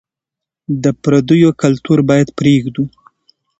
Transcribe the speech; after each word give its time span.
د 0.83 0.85
پرديو 1.03 1.49
کلتور 1.61 1.99
بايد 2.09 2.29
پرېږدو. 2.37 2.83